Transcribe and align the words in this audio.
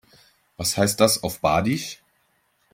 Was 0.57 0.77
heißt 0.77 0.99
das 0.99 1.21
auf 1.21 1.41
Badisch? 1.41 2.01